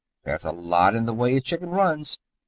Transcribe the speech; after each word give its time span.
There's 0.23 0.45
a 0.45 0.51
lot 0.51 0.95
in 0.95 1.05
the 1.05 1.13
way 1.13 1.35
a 1.35 1.41
chicken 1.41 1.69
runs. 1.69 2.17